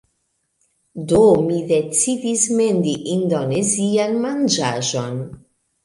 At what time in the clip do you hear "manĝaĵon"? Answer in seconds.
4.27-5.27